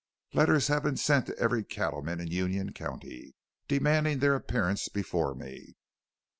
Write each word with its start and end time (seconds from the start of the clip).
"Letters 0.33 0.65
have 0.65 0.81
been 0.81 0.97
sent 0.97 1.27
to 1.27 1.37
every 1.37 1.63
cattleman 1.63 2.19
in 2.19 2.25
Union 2.25 2.73
County, 2.73 3.35
demanding 3.67 4.17
their 4.17 4.33
appearance 4.33 4.89
before 4.89 5.35
me. 5.35 5.75